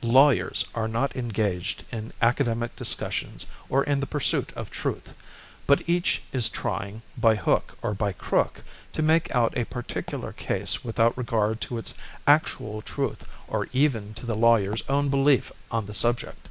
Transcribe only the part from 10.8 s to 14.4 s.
without regard to its actual truth or even to the